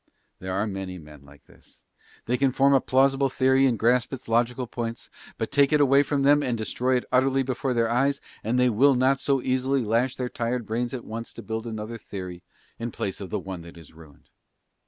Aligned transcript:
There 0.39 0.55
are 0.55 0.65
many 0.65 0.97
men 0.97 1.23
like 1.25 1.45
this; 1.45 1.83
they 2.25 2.35
can 2.35 2.51
form 2.51 2.73
a 2.73 2.81
plausible 2.81 3.29
theory 3.29 3.67
and 3.67 3.77
grasp 3.77 4.11
its 4.11 4.27
logical 4.27 4.65
points, 4.65 5.11
but 5.37 5.51
take 5.51 5.71
it 5.71 5.79
away 5.79 6.01
from 6.01 6.23
them 6.23 6.41
and 6.41 6.57
destroy 6.57 6.95
it 6.95 7.05
utterly 7.11 7.43
before 7.43 7.75
their 7.75 7.87
eyes, 7.87 8.19
and 8.43 8.57
they 8.57 8.71
will 8.71 8.95
not 8.95 9.19
so 9.19 9.43
easily 9.43 9.83
lash 9.85 10.15
their 10.15 10.27
tired 10.27 10.65
brains 10.65 10.95
at 10.95 11.05
once 11.05 11.33
to 11.33 11.43
build 11.43 11.67
another 11.67 11.99
theory 11.99 12.41
in 12.79 12.89
place 12.89 13.21
of 13.21 13.29
the 13.29 13.37
one 13.39 13.61
that 13.61 13.77
is 13.77 13.93
ruined. 13.93 14.31